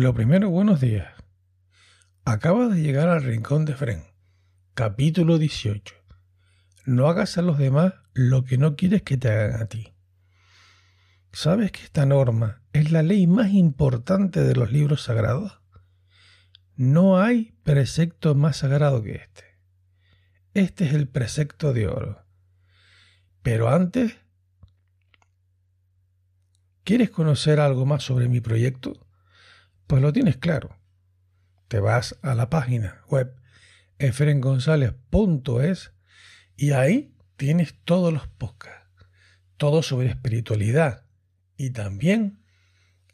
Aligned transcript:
Lo 0.00 0.14
primero, 0.14 0.48
buenos 0.48 0.80
días. 0.80 1.12
Acabas 2.24 2.74
de 2.74 2.80
llegar 2.80 3.10
al 3.10 3.22
Rincón 3.22 3.66
de 3.66 3.74
Fren, 3.74 4.04
capítulo 4.72 5.36
18. 5.36 5.94
No 6.86 7.06
hagas 7.08 7.36
a 7.36 7.42
los 7.42 7.58
demás 7.58 7.92
lo 8.14 8.44
que 8.44 8.56
no 8.56 8.76
quieres 8.76 9.02
que 9.02 9.18
te 9.18 9.30
hagan 9.30 9.60
a 9.60 9.66
ti. 9.66 9.92
¿Sabes 11.32 11.70
que 11.70 11.82
esta 11.82 12.06
norma 12.06 12.62
es 12.72 12.92
la 12.92 13.02
ley 13.02 13.26
más 13.26 13.50
importante 13.50 14.40
de 14.42 14.54
los 14.54 14.72
libros 14.72 15.02
sagrados? 15.02 15.60
No 16.76 17.20
hay 17.20 17.52
precepto 17.62 18.34
más 18.34 18.56
sagrado 18.56 19.02
que 19.02 19.16
este. 19.16 19.44
Este 20.54 20.86
es 20.86 20.94
el 20.94 21.08
precepto 21.08 21.74
de 21.74 21.88
oro. 21.88 22.24
Pero 23.42 23.68
antes, 23.68 24.16
¿quieres 26.84 27.10
conocer 27.10 27.60
algo 27.60 27.84
más 27.84 28.02
sobre 28.02 28.30
mi 28.30 28.40
proyecto? 28.40 29.09
Pues 29.90 30.02
lo 30.02 30.12
tienes 30.12 30.36
claro. 30.36 30.78
Te 31.66 31.80
vas 31.80 32.16
a 32.22 32.36
la 32.36 32.48
página 32.48 33.02
web 33.08 33.34
efrengonzalez.es 33.98 35.92
y 36.56 36.70
ahí 36.70 37.12
tienes 37.36 37.74
todos 37.82 38.12
los 38.12 38.28
podcasts, 38.28 39.08
todo 39.56 39.82
sobre 39.82 40.06
espiritualidad 40.06 41.06
y 41.56 41.70
también 41.70 42.40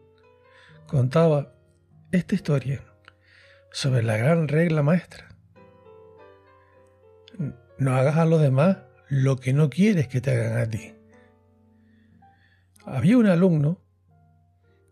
contaba 0.87 1.55
esta 2.13 2.35
historia 2.35 2.85
sobre 3.73 4.03
la 4.03 4.19
gran 4.19 4.49
regla 4.49 4.83
maestra. 4.83 5.29
No 7.79 7.97
hagas 7.97 8.19
a 8.19 8.27
los 8.27 8.43
demás 8.43 8.77
lo 9.09 9.37
que 9.37 9.55
no 9.55 9.71
quieres 9.71 10.07
que 10.07 10.21
te 10.21 10.33
hagan 10.33 10.59
a 10.59 10.69
ti. 10.69 10.93
Había 12.85 13.17
un 13.17 13.29
alumno 13.29 13.81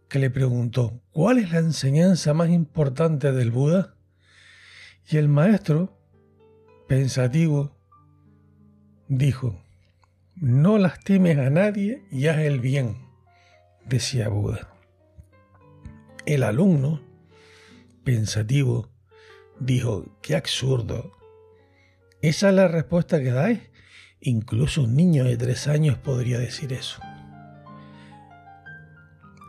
que 0.09 0.19
le 0.19 0.31
preguntó, 0.31 1.03
¿cuál 1.11 1.37
es 1.37 1.53
la 1.53 1.59
enseñanza 1.59 2.33
más 2.33 2.49
importante 2.49 3.33
del 3.33 3.51
Buda? 3.51 3.97
Y 5.07 5.19
el 5.19 5.29
maestro, 5.29 5.98
pensativo, 6.89 7.77
dijo, 9.09 9.63
no 10.35 10.79
lastimes 10.79 11.37
a 11.39 11.51
nadie 11.51 12.03
y 12.11 12.27
haz 12.29 12.39
el 12.39 12.61
bien, 12.61 12.97
decía 13.85 14.29
Buda. 14.29 14.71
El 16.25 16.43
alumno 16.43 17.03
pensativo, 18.05 18.89
dijo, 19.61 20.07
qué 20.23 20.35
absurdo. 20.35 21.13
Esa 22.23 22.49
es 22.49 22.55
la 22.55 22.69
respuesta 22.69 23.21
que 23.21 23.33
dais. 23.33 23.61
Incluso 24.21 24.83
un 24.83 24.97
niño 24.97 25.25
de 25.25 25.37
tres 25.37 25.69
años 25.69 25.99
podría 25.99 26.39
decir 26.39 26.73
eso. 26.73 27.01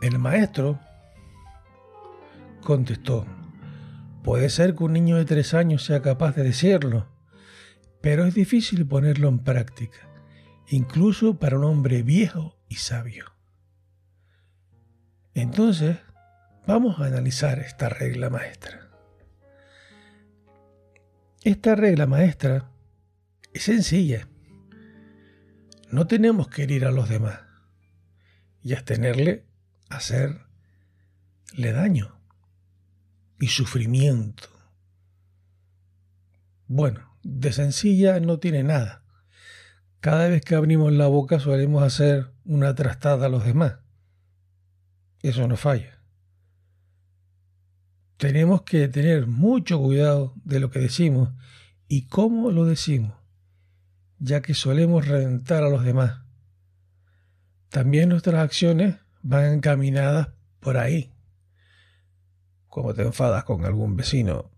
El 0.02 0.18
maestro 0.18 0.78
contestó, 2.62 3.26
puede 4.22 4.50
ser 4.50 4.74
que 4.74 4.84
un 4.84 4.92
niño 4.92 5.16
de 5.16 5.24
tres 5.24 5.54
años 5.54 5.84
sea 5.84 6.02
capaz 6.02 6.36
de 6.36 6.44
decirlo, 6.44 7.09
pero 8.00 8.24
es 8.24 8.34
difícil 8.34 8.86
ponerlo 8.86 9.28
en 9.28 9.40
práctica, 9.40 10.08
incluso 10.68 11.38
para 11.38 11.58
un 11.58 11.64
hombre 11.64 12.02
viejo 12.02 12.56
y 12.68 12.76
sabio. 12.76 13.26
Entonces, 15.34 15.96
Vamos 16.66 17.00
a 17.00 17.06
analizar 17.06 17.58
esta 17.58 17.88
regla 17.88 18.30
maestra. 18.30 18.90
Esta 21.42 21.74
regla 21.74 22.06
maestra 22.06 22.70
es 23.52 23.64
sencilla. 23.64 24.28
No 25.90 26.06
tenemos 26.06 26.48
que 26.48 26.62
herir 26.62 26.84
a 26.84 26.92
los 26.92 27.08
demás 27.08 27.40
y 28.62 28.74
abstenerle 28.74 29.46
hacerle 29.88 30.44
daño 31.50 32.20
y 33.40 33.48
sufrimiento. 33.48 34.48
Bueno, 36.68 37.09
de 37.22 37.52
sencilla 37.52 38.20
no 38.20 38.38
tiene 38.38 38.62
nada. 38.62 39.04
Cada 40.00 40.28
vez 40.28 40.42
que 40.42 40.54
abrimos 40.54 40.92
la 40.92 41.06
boca 41.06 41.40
solemos 41.40 41.82
hacer 41.82 42.32
una 42.44 42.74
trastada 42.74 43.26
a 43.26 43.28
los 43.28 43.44
demás. 43.44 43.76
Eso 45.22 45.46
no 45.46 45.56
falla 45.56 46.00
tenemos 48.20 48.62
que 48.62 48.86
tener 48.86 49.26
mucho 49.26 49.80
cuidado 49.80 50.34
de 50.44 50.60
lo 50.60 50.70
que 50.70 50.78
decimos 50.78 51.30
y 51.88 52.06
cómo 52.06 52.50
lo 52.50 52.66
decimos, 52.66 53.14
ya 54.18 54.42
que 54.42 54.52
solemos 54.52 55.08
reventar 55.08 55.64
a 55.64 55.70
los 55.70 55.82
demás. 55.84 56.20
También 57.70 58.10
nuestras 58.10 58.44
acciones 58.44 58.96
van 59.22 59.54
encaminadas 59.54 60.28
por 60.60 60.76
ahí. 60.76 61.14
Como 62.68 62.92
te 62.92 63.02
enfadas 63.04 63.44
con 63.44 63.64
algún 63.64 63.96
vecino 63.96 64.49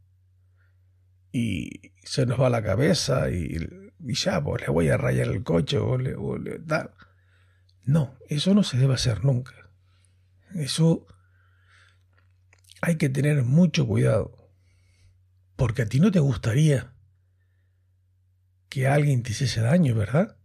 y 1.32 1.93
se 2.05 2.26
nos 2.26 2.38
va 2.38 2.50
la 2.50 2.62
cabeza 2.62 3.31
y, 3.31 3.58
ya, 3.99 4.43
pues 4.43 4.62
le 4.62 4.69
voy 4.69 4.88
a 4.90 4.99
rayar 4.99 5.29
el 5.29 5.43
coche 5.43 5.79
o 5.79 5.96
le, 5.96 6.14
o 6.14 6.37
le 6.37 6.61
No, 7.84 8.14
eso 8.29 8.55
no 8.55 8.62
se 8.62 8.76
debe 8.76 8.94
hacer 8.94 9.25
nunca. 9.25 9.55
Eso 10.55 11.06
hay 12.82 12.96
que 12.96 13.08
tener 13.08 13.43
mucho 13.44 13.87
cuidado, 13.87 14.50
porque 15.56 15.82
a 15.82 15.87
ti 15.87 16.00
no 16.00 16.11
te 16.11 16.20
gustaría 16.20 16.93
que 18.69 18.87
alguien 18.87 19.23
te 19.23 19.31
hiciese 19.31 19.61
daño, 19.61 19.94
¿verdad? 19.94 20.37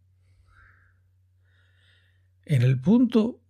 En 2.45 2.61
el 2.61 2.79
punto 2.79 3.41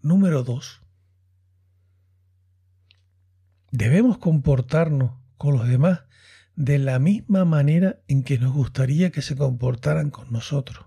número 0.00 0.42
dos, 0.42 0.80
debemos 3.72 4.18
comportarnos 4.18 5.25
con 5.36 5.56
los 5.56 5.68
demás 5.68 6.02
de 6.56 6.78
la 6.78 6.98
misma 6.98 7.44
manera 7.44 8.00
en 8.08 8.22
que 8.22 8.38
nos 8.38 8.52
gustaría 8.52 9.10
que 9.10 9.22
se 9.22 9.36
comportaran 9.36 10.10
con 10.10 10.32
nosotros. 10.32 10.86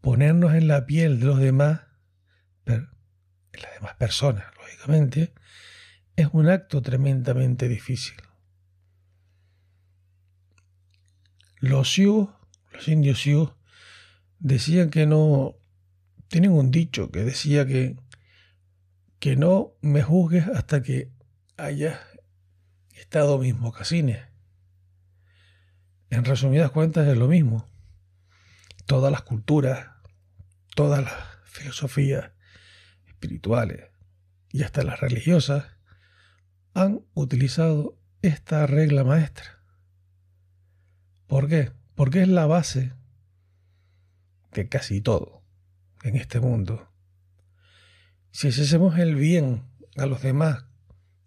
Ponernos 0.00 0.54
en 0.54 0.68
la 0.68 0.86
piel 0.86 1.18
de 1.18 1.26
los 1.26 1.38
demás, 1.40 1.82
las 2.64 3.74
demás 3.74 3.96
personas, 3.98 4.44
lógicamente, 4.56 5.34
es 6.14 6.28
un 6.32 6.48
acto 6.48 6.80
tremendamente 6.80 7.68
difícil. 7.68 8.16
Los 11.58 11.92
Sioux, 11.92 12.30
los 12.72 12.86
indios 12.86 13.20
Sioux, 13.20 13.52
decían 14.38 14.90
que 14.90 15.06
no, 15.06 15.56
tienen 16.28 16.52
un 16.52 16.70
dicho 16.70 17.10
que 17.10 17.24
decía 17.24 17.66
que, 17.66 17.96
que 19.18 19.34
no 19.34 19.72
me 19.80 20.02
juzgues 20.02 20.46
hasta 20.46 20.82
que 20.82 21.10
hayas 21.56 21.98
estado 22.98 23.38
mis 23.38 23.56
mocasines. 23.56 24.26
En 26.10 26.24
resumidas 26.24 26.70
cuentas 26.70 27.06
es 27.06 27.16
lo 27.16 27.28
mismo. 27.28 27.66
Todas 28.86 29.12
las 29.12 29.22
culturas, 29.22 29.88
todas 30.74 31.04
las 31.04 31.14
filosofías 31.44 32.32
espirituales 33.06 33.90
y 34.50 34.62
hasta 34.62 34.82
las 34.82 35.00
religiosas 35.00 35.66
han 36.74 37.04
utilizado 37.14 37.98
esta 38.22 38.66
regla 38.66 39.04
maestra. 39.04 39.62
¿Por 41.26 41.48
qué? 41.48 41.72
Porque 41.94 42.22
es 42.22 42.28
la 42.28 42.46
base 42.46 42.92
de 44.52 44.68
casi 44.68 45.00
todo 45.00 45.42
en 46.02 46.16
este 46.16 46.40
mundo. 46.40 46.90
Si 48.30 48.48
hacemos 48.48 48.98
el 48.98 49.14
bien 49.14 49.64
a 49.96 50.06
los 50.06 50.22
demás 50.22 50.68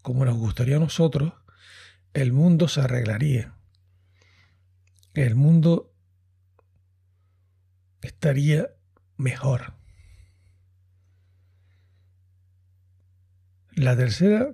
como 0.02 0.26
nos 0.26 0.38
gustaría 0.38 0.78
a 0.78 0.80
nosotros, 0.80 1.34
el 2.14 2.34
mundo 2.34 2.68
se 2.68 2.82
arreglaría. 2.82 3.56
El 5.14 5.36
mundo 5.36 5.94
estaría 8.02 8.70
mejor. 9.18 9.74
La 13.74 13.96
tercera 13.96 14.54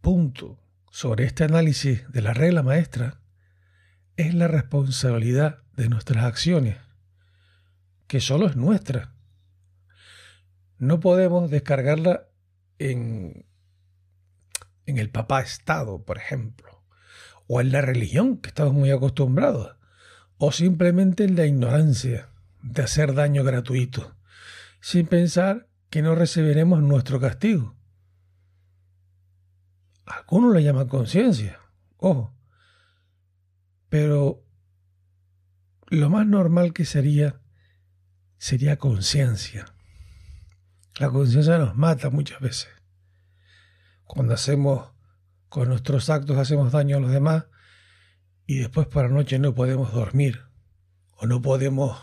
punto 0.00 0.58
sobre 0.90 1.24
este 1.24 1.44
análisis 1.44 2.10
de 2.10 2.22
la 2.22 2.34
regla 2.34 2.62
maestra 2.62 3.20
es 4.16 4.34
la 4.34 4.48
responsabilidad 4.48 5.62
de 5.76 5.88
nuestras 5.88 6.24
acciones, 6.24 6.76
que 8.06 8.20
solo 8.20 8.46
es 8.46 8.56
nuestra. 8.56 9.14
No 10.78 11.00
podemos 11.00 11.50
descargarla 11.50 12.28
en 12.78 13.46
en 14.92 14.98
el 14.98 15.10
papá 15.10 15.40
Estado, 15.40 16.04
por 16.04 16.18
ejemplo, 16.18 16.84
o 17.46 17.60
en 17.60 17.72
la 17.72 17.80
religión, 17.80 18.38
que 18.38 18.48
estamos 18.48 18.74
muy 18.74 18.90
acostumbrados, 18.90 19.76
o 20.38 20.52
simplemente 20.52 21.24
en 21.24 21.34
la 21.36 21.46
ignorancia 21.46 22.28
de 22.62 22.82
hacer 22.82 23.14
daño 23.14 23.42
gratuito, 23.42 24.16
sin 24.80 25.06
pensar 25.06 25.68
que 25.90 26.02
no 26.02 26.14
recibiremos 26.14 26.82
nuestro 26.82 27.20
castigo. 27.20 27.76
Algunos 30.04 30.54
le 30.54 30.62
llaman 30.62 30.88
conciencia, 30.88 31.58
ojo, 31.96 32.34
pero 33.88 34.44
lo 35.88 36.10
más 36.10 36.26
normal 36.26 36.72
que 36.72 36.84
sería 36.84 37.40
sería 38.36 38.76
conciencia. 38.76 39.66
La 40.98 41.08
conciencia 41.08 41.58
nos 41.58 41.76
mata 41.76 42.10
muchas 42.10 42.40
veces. 42.40 42.81
Cuando 44.12 44.34
hacemos, 44.34 44.90
con 45.48 45.70
nuestros 45.70 46.10
actos 46.10 46.36
hacemos 46.36 46.70
daño 46.70 46.98
a 46.98 47.00
los 47.00 47.12
demás 47.12 47.46
y 48.46 48.58
después 48.58 48.86
por 48.86 49.04
la 49.04 49.08
noche 49.08 49.38
no 49.38 49.54
podemos 49.54 49.90
dormir 49.94 50.42
o 51.16 51.26
no 51.26 51.40
podemos 51.40 51.98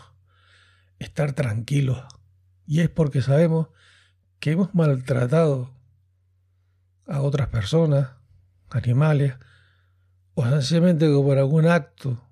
estar 0.98 1.34
tranquilos. 1.34 2.02
Y 2.66 2.80
es 2.80 2.88
porque 2.88 3.22
sabemos 3.22 3.68
que 4.40 4.50
hemos 4.50 4.74
maltratado 4.74 5.72
a 7.06 7.20
otras 7.20 7.46
personas, 7.46 8.10
animales, 8.70 9.36
o 10.34 10.44
sencillamente 10.44 11.06
por 11.06 11.38
algún 11.38 11.68
acto 11.68 12.28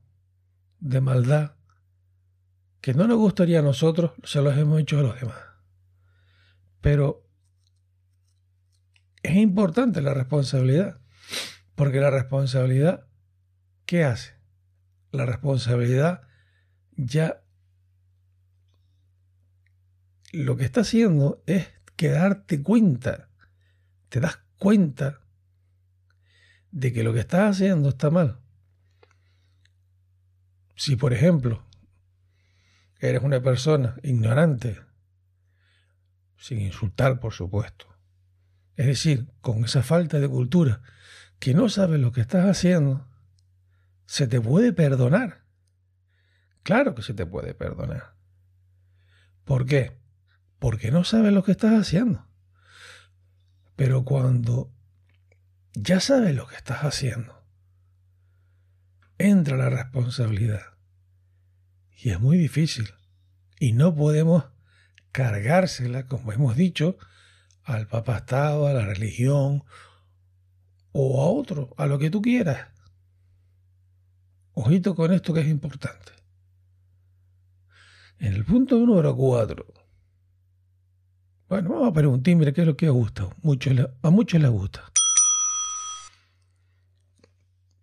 de 0.81 1.01
maldad 1.01 1.53
que 2.81 2.95
no 2.95 3.07
nos 3.07 3.19
gustaría 3.19 3.61
a 3.61 3.63
nosotros, 3.63 4.11
se 4.25 4.43
los 4.43 4.59
hemos 4.59 4.81
hecho 4.81 4.99
a 4.99 5.03
los 5.03 5.21
demás. 5.21 5.39
Pero 6.81 7.28
es 9.23 9.37
importante 9.37 10.01
la 10.01 10.15
responsabilidad, 10.15 11.01
porque 11.75 12.01
la 12.01 12.11
responsabilidad, 12.11 13.07
¿qué 13.87 14.05
hace? 14.05 14.35
La 15.11 15.27
responsabilidad 15.27 16.23
ya 16.97 17.43
lo 20.33 20.57
que 20.57 20.65
está 20.65 20.83
haciendo 20.83 21.43
es 21.47 21.69
que 21.97 22.11
darte 22.11 22.63
cuenta, 22.63 23.29
te 24.09 24.21
das 24.21 24.41
cuenta 24.59 25.21
de 26.71 26.93
que 26.93 27.03
lo 27.03 27.13
que 27.13 27.21
estás 27.21 27.57
haciendo 27.57 27.89
está 27.89 28.11
mal. 28.11 28.41
Si, 30.77 30.97
por 30.97 31.13
ejemplo, 31.13 31.67
eres 33.01 33.23
una 33.23 33.41
persona 33.41 33.97
ignorante, 34.03 34.81
sin 36.37 36.61
insultar, 36.61 37.19
por 37.19 37.33
supuesto, 37.33 37.98
es 38.79 38.87
decir, 38.87 39.27
con 39.41 39.65
esa 39.65 39.83
falta 39.83 40.21
de 40.21 40.29
cultura, 40.29 40.83
que 41.41 41.53
no 41.53 41.69
sabes 41.69 41.99
lo 41.99 42.13
que 42.13 42.21
estás 42.21 42.47
haciendo, 42.47 43.09
se 44.07 44.29
te 44.29 44.41
puede 44.41 44.73
perdonar. 44.73 45.43
Claro 46.63 46.95
que 46.95 47.03
se 47.03 47.13
te 47.13 47.27
puede 47.27 47.55
perdonar. 47.55 48.15
¿Por 49.45 49.67
qué? 49.67 49.99
Porque 50.61 50.93
no 50.93 51.03
sabes 51.03 51.33
lo 51.33 51.43
que 51.43 51.51
estás 51.51 51.73
haciendo. 51.73 52.29
Pero 53.75 54.05
cuando 54.05 54.73
ya 55.75 55.99
sabes 55.99 56.37
lo 56.37 56.47
que 56.47 56.55
estás 56.55 56.85
haciendo, 56.85 57.45
entra 59.19 59.57
la 59.57 59.71
responsabilidad. 59.71 60.79
Y 61.97 62.11
es 62.11 62.21
muy 62.21 62.39
difícil. 62.39 62.95
Y 63.59 63.73
no 63.73 63.93
podemos 63.97 64.45
cargársela, 65.11 66.07
como 66.07 66.33
hemos 66.33 66.55
dicho, 66.55 66.97
al 67.69 67.87
Papa 67.87 68.17
Estado, 68.17 68.67
a 68.67 68.73
la 68.73 68.87
religión 68.87 69.63
o 70.93 71.23
a 71.23 71.27
otro, 71.27 71.75
a 71.77 71.87
lo 71.87 71.99
que 71.99 72.11
tú 72.11 72.23
quieras. 72.23 72.69
Ojito 74.55 74.95
con 74.95 75.13
esto 75.13 75.35
que 75.35 75.41
es 75.41 75.49
importante. 75.49 76.13
En 78.19 78.33
el 78.33 78.45
punto 78.45 78.79
número 78.79 79.15
4. 79.15 79.67
Bueno, 81.51 81.69
vamos 81.69 81.89
a 81.89 81.93
poner 81.93 82.09
un 82.09 82.23
timbre, 82.23 82.55
¿qué 82.55 82.63
es 82.63 82.67
lo 82.67 82.77
que 82.77 82.89
gusta? 82.89 83.29
a 84.03 84.11
muchos 84.11 84.41
les 84.41 84.51
gusta. 84.51 84.91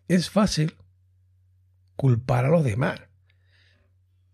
Es 0.08 0.30
fácil 0.30 0.76
culpar 1.94 2.44
a 2.44 2.48
los 2.48 2.64
demás 2.64 3.00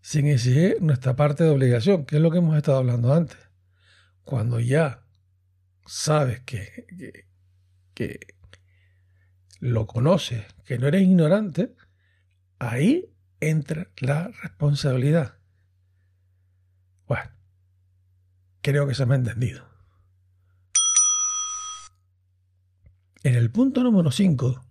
sin 0.01 0.25
exigir 0.27 0.81
nuestra 0.81 1.15
parte 1.15 1.43
de 1.43 1.51
obligación, 1.51 2.05
que 2.05 2.15
es 2.15 2.21
lo 2.21 2.31
que 2.31 2.39
hemos 2.39 2.57
estado 2.57 2.79
hablando 2.79 3.13
antes. 3.13 3.37
Cuando 4.23 4.59
ya 4.59 5.02
sabes 5.85 6.41
que, 6.41 7.25
que, 7.93 8.19
lo 9.59 9.87
conoces, 9.87 10.45
que 10.65 10.77
no 10.77 10.87
eres 10.87 11.03
ignorante, 11.03 11.75
ahí 12.59 13.13
entra 13.39 13.89
la 13.97 14.27
responsabilidad. 14.27 15.37
Bueno, 17.07 17.31
creo 18.61 18.87
que 18.87 18.95
se 18.95 19.05
me 19.05 19.13
ha 19.13 19.17
entendido. 19.17 19.65
En 23.23 23.35
el 23.35 23.51
punto 23.51 23.83
número 23.83 24.11
5, 24.11 24.65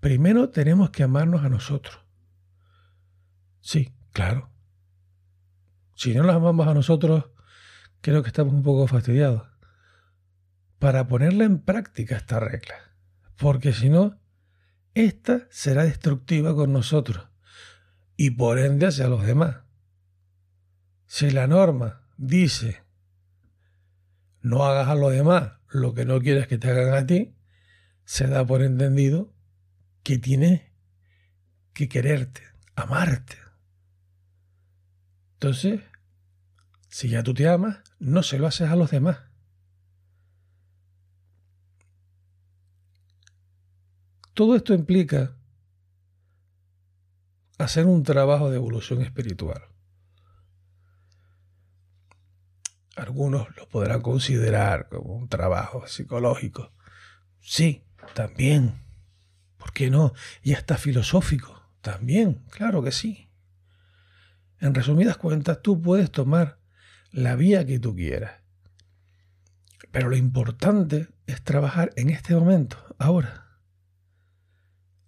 primero 0.00 0.50
tenemos 0.50 0.90
que 0.90 1.04
amarnos 1.04 1.44
a 1.44 1.48
nosotros. 1.48 2.00
Sí, 3.60 3.94
claro. 4.12 4.50
Si 5.94 6.12
no 6.12 6.24
nos 6.24 6.34
amamos 6.34 6.66
a 6.66 6.74
nosotros, 6.74 7.26
creo 8.00 8.22
que 8.22 8.28
estamos 8.28 8.52
un 8.52 8.64
poco 8.64 8.88
fastidiados 8.88 9.55
para 10.78 11.08
ponerla 11.08 11.44
en 11.44 11.60
práctica 11.60 12.16
esta 12.16 12.40
regla, 12.40 12.76
porque 13.36 13.72
si 13.72 13.88
no, 13.88 14.20
esta 14.94 15.46
será 15.50 15.84
destructiva 15.84 16.54
con 16.54 16.72
nosotros 16.72 17.28
y 18.16 18.30
por 18.30 18.58
ende 18.58 18.86
hacia 18.86 19.08
los 19.08 19.26
demás. 19.26 19.58
Si 21.06 21.30
la 21.30 21.46
norma 21.46 22.02
dice 22.16 22.86
no 24.46 24.64
hagas 24.64 24.88
a 24.88 24.94
los 24.94 25.12
demás 25.12 25.54
lo 25.68 25.92
que 25.92 26.04
no 26.04 26.20
quieres 26.20 26.46
que 26.46 26.56
te 26.56 26.70
hagan 26.70 26.94
a 26.94 27.04
ti, 27.04 27.34
se 28.04 28.28
da 28.28 28.46
por 28.46 28.62
entendido 28.62 29.34
que 30.04 30.18
tienes 30.18 30.62
que 31.72 31.88
quererte, 31.88 32.42
amarte. 32.76 33.36
Entonces, 35.34 35.80
si 36.88 37.08
ya 37.08 37.24
tú 37.24 37.34
te 37.34 37.48
amas, 37.48 37.78
no 37.98 38.22
se 38.22 38.38
lo 38.38 38.46
haces 38.46 38.70
a 38.70 38.76
los 38.76 38.92
demás. 38.92 39.18
Todo 44.36 44.54
esto 44.54 44.74
implica 44.74 45.34
hacer 47.56 47.86
un 47.86 48.02
trabajo 48.02 48.50
de 48.50 48.56
evolución 48.56 49.00
espiritual. 49.00 49.62
Algunos 52.96 53.56
lo 53.56 53.66
podrán 53.66 54.02
considerar 54.02 54.90
como 54.90 55.14
un 55.14 55.30
trabajo 55.30 55.86
psicológico. 55.86 56.74
Sí, 57.40 57.86
también. 58.12 58.84
¿Por 59.56 59.72
qué 59.72 59.88
no? 59.88 60.12
Y 60.42 60.52
hasta 60.52 60.76
filosófico. 60.76 61.70
También, 61.80 62.44
claro 62.50 62.82
que 62.82 62.92
sí. 62.92 63.30
En 64.60 64.74
resumidas 64.74 65.16
cuentas, 65.16 65.62
tú 65.62 65.80
puedes 65.80 66.10
tomar 66.10 66.60
la 67.10 67.36
vía 67.36 67.64
que 67.64 67.78
tú 67.78 67.96
quieras. 67.96 68.42
Pero 69.92 70.10
lo 70.10 70.16
importante 70.16 71.08
es 71.26 71.42
trabajar 71.42 71.90
en 71.96 72.10
este 72.10 72.34
momento, 72.34 72.76
ahora. 72.98 73.45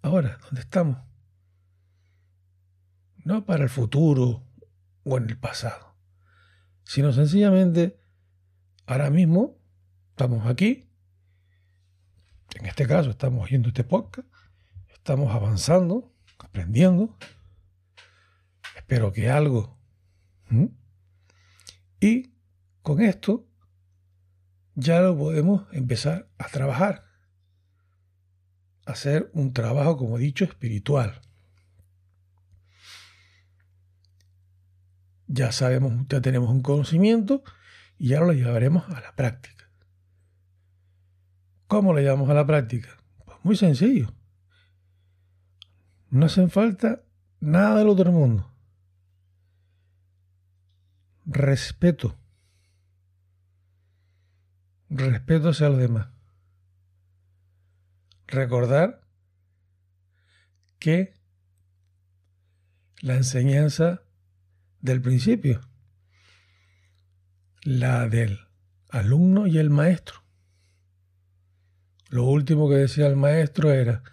Ahora, 0.01 0.39
donde 0.43 0.61
estamos. 0.61 0.97
No 3.17 3.45
para 3.45 3.63
el 3.63 3.69
futuro 3.69 4.43
o 5.03 5.17
en 5.17 5.29
el 5.29 5.37
pasado, 5.37 5.95
sino 6.83 7.11
sencillamente 7.13 7.99
ahora 8.85 9.09
mismo 9.09 9.57
estamos 10.11 10.47
aquí. 10.47 10.89
En 12.55 12.65
este 12.65 12.87
caso 12.87 13.09
estamos 13.09 13.43
oyendo 13.43 13.67
este 13.67 13.83
podcast, 13.83 14.27
estamos 14.87 15.33
avanzando, 15.33 16.13
aprendiendo. 16.39 17.17
Espero 18.75 19.11
que 19.11 19.29
algo. 19.29 19.77
Y 21.99 22.33
con 22.81 23.01
esto 23.01 23.47
ya 24.75 25.01
lo 25.01 25.17
podemos 25.17 25.67
empezar 25.73 26.29
a 26.37 26.47
trabajar. 26.47 27.08
Hacer 28.89 29.29
un 29.33 29.53
trabajo, 29.53 29.97
como 29.97 30.17
he 30.17 30.21
dicho, 30.21 30.45
espiritual. 30.45 31.21
Ya 35.27 35.51
sabemos, 35.51 36.07
ya 36.07 36.21
tenemos 36.21 36.49
un 36.49 36.61
conocimiento 36.61 37.43
y 37.99 38.15
ahora 38.15 38.27
lo 38.27 38.33
llevaremos 38.33 38.89
a 38.89 38.99
la 38.99 39.15
práctica. 39.15 39.69
¿Cómo 41.67 41.93
lo 41.93 41.99
llevamos 41.99 42.31
a 42.31 42.33
la 42.33 42.47
práctica? 42.47 42.89
Pues 43.25 43.37
muy 43.43 43.55
sencillo. 43.55 44.11
No 46.09 46.25
hacen 46.25 46.49
falta 46.49 47.03
nada 47.39 47.77
del 47.77 47.89
otro 47.89 48.11
mundo. 48.11 48.51
Respeto 51.27 52.17
respeto 54.89 55.49
hacia 55.49 55.69
los 55.69 55.77
demás. 55.77 56.07
Recordar 58.29 59.01
que 60.77 61.15
la 63.01 63.15
enseñanza 63.15 64.03
del 64.81 65.01
principio, 65.01 65.61
la 67.63 68.07
del 68.07 68.39
alumno 68.89 69.47
y 69.47 69.57
el 69.57 69.71
maestro. 69.71 70.23
Lo 72.09 72.25
último 72.25 72.69
que 72.69 72.75
decía 72.75 73.07
el 73.07 73.15
maestro 73.15 73.71
era, 73.71 74.03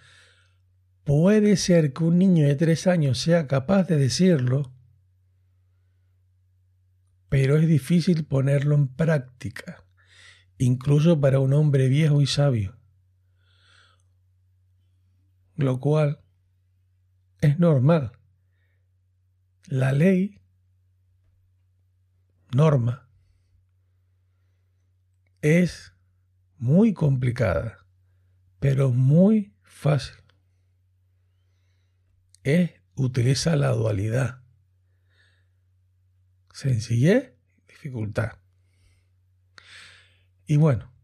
puede 1.04 1.56
ser 1.56 1.92
que 1.92 2.04
un 2.04 2.18
niño 2.18 2.46
de 2.46 2.56
tres 2.56 2.86
años 2.86 3.18
sea 3.18 3.46
capaz 3.46 3.84
de 3.84 3.98
decirlo, 3.98 4.72
pero 7.28 7.58
es 7.58 7.68
difícil 7.68 8.24
ponerlo 8.24 8.76
en 8.76 8.88
práctica 8.88 9.84
incluso 10.58 11.20
para 11.20 11.38
un 11.38 11.52
hombre 11.52 11.88
viejo 11.88 12.22
y 12.22 12.26
sabio. 12.26 12.76
Lo 15.56 15.80
cual 15.80 16.20
es 17.40 17.58
normal. 17.58 18.12
La 19.68 19.92
ley, 19.92 20.40
norma, 22.54 23.08
es 25.40 25.92
muy 26.58 26.92
complicada, 26.92 27.86
pero 28.60 28.90
muy 28.90 29.54
fácil. 29.62 30.16
Es, 32.44 32.72
utiliza 32.94 33.56
la 33.56 33.70
dualidad. 33.70 34.42
Sencillez, 36.52 37.34
dificultad. 37.66 38.38
Y 40.46 40.56
bueno, 40.56 40.95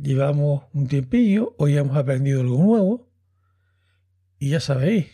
llevamos 0.00 0.64
un 0.72 0.88
tiempillo, 0.88 1.54
hoy 1.58 1.76
hemos 1.76 1.96
aprendido 1.96 2.40
algo 2.40 2.62
nuevo 2.62 3.10
y 4.38 4.50
ya 4.50 4.60
sabéis, 4.60 5.06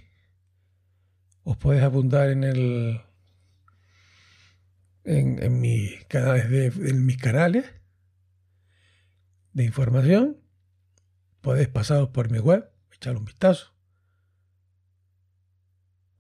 os 1.42 1.56
podéis 1.56 1.82
apuntar 1.82 2.30
en 2.30 2.44
el 2.44 3.00
en, 5.04 5.60
mis 5.60 6.04
canales 6.06 6.50
de, 6.50 6.94
mis 6.94 7.18
canales 7.18 7.66
de 9.52 9.64
información. 9.64 10.38
Podéis 11.40 11.68
pasaros 11.68 12.08
por 12.08 12.30
mi 12.30 12.38
web, 12.38 12.70
echar 12.90 13.16
un 13.16 13.24
vistazo. 13.26 13.74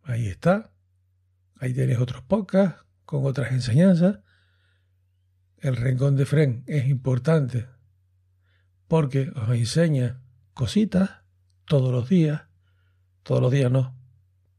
Ahí 0.02 0.26
está. 0.26 0.74
Ahí 1.56 1.72
tenéis 1.72 1.98
otros 1.98 2.22
podcasts 2.22 2.84
con 3.06 3.24
otras 3.24 3.52
enseñanzas 3.52 4.18
el 5.64 5.76
rincón 5.76 6.14
de 6.14 6.26
Fren 6.26 6.62
es 6.66 6.88
importante 6.88 7.66
porque 8.94 9.32
os 9.34 9.48
enseña 9.50 10.22
cositas 10.54 11.10
todos 11.64 11.90
los 11.90 12.08
días. 12.08 12.42
Todos 13.24 13.42
los 13.42 13.50
días 13.50 13.68
no. 13.68 13.92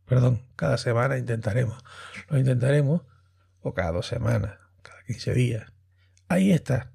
Perdón, 0.04 0.42
cada 0.58 0.78
semana 0.78 1.18
intentaremos. 1.18 1.82
Lo 2.28 2.38
intentaremos. 2.38 3.04
O 3.62 3.74
cada 3.74 3.94
dos 3.94 4.08
semanas, 4.08 4.58
cada 4.82 5.02
15 5.04 5.34
días. 5.34 5.72
Ahí 6.28 6.52
está. 6.52 6.92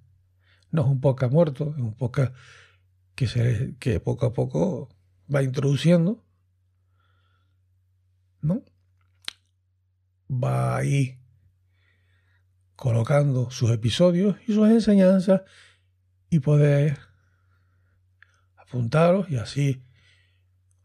No 0.70 0.82
es 0.82 0.88
un 0.88 1.00
poco 1.00 1.30
muerto, 1.30 1.72
es 1.74 1.80
un 1.80 1.94
poco 1.94 2.30
que, 3.14 3.26
se, 3.26 3.74
que 3.78 4.00
poco 4.00 4.26
a 4.26 4.34
poco 4.34 4.90
va 5.34 5.42
introduciendo. 5.42 6.22
¿No? 8.42 8.62
Va 10.30 10.76
ahí 10.76 11.18
colocando 12.76 13.50
sus 13.50 13.70
episodios 13.70 14.36
y 14.46 14.52
sus 14.52 14.68
enseñanzas 14.68 15.40
y 16.28 16.40
poder 16.40 17.09
apuntaros 18.70 19.28
y 19.28 19.36
así. 19.36 19.82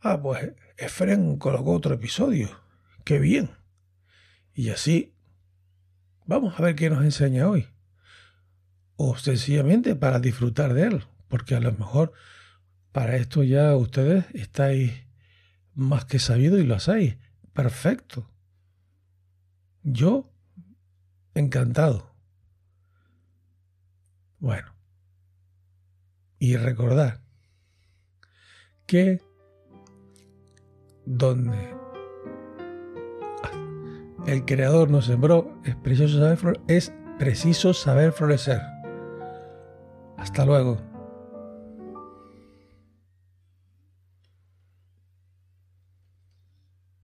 Ah, 0.02 0.20
pues 0.22 0.54
Efren 0.78 1.38
colocó 1.38 1.74
otro 1.74 1.94
episodio. 1.94 2.50
¡Qué 3.04 3.20
bien! 3.20 3.52
Y 4.54 4.70
así 4.70 5.14
vamos 6.26 6.60
a 6.60 6.64
ver 6.64 6.76
qué 6.76 6.90
nos 6.90 7.04
enseña 7.04 7.48
hoy. 7.48 7.68
O 8.96 9.18
sencillamente 9.18 9.96
para 9.96 10.20
disfrutar 10.20 10.74
de 10.74 10.84
él, 10.84 11.04
porque 11.28 11.54
a 11.54 11.60
lo 11.60 11.72
mejor 11.74 12.14
para 12.92 13.18
esto 13.18 13.44
ya 13.44 13.76
ustedes 13.76 14.26
estáis 14.34 14.92
más 15.76 16.06
que 16.06 16.18
sabidos 16.18 16.60
y 16.60 16.64
lo 16.64 16.76
hacéis. 16.76 17.18
Perfecto. 17.54 18.32
Yo 19.84 20.34
encantado. 21.36 22.16
Bueno, 24.40 24.76
y 26.40 26.56
recordar 26.58 27.25
que 28.86 29.22
donde 31.06 31.76
el 34.28 34.46
creador 34.46 34.90
nos 34.90 35.06
sembró 35.06 35.52
es 35.64 35.76
preciso 35.76 36.20
saber, 36.20 36.60
es 36.68 36.94
preciso 37.20 37.74
saber 37.74 38.12
florecer. 38.12 38.62
Hasta 40.18 40.46
luego. 40.46 40.95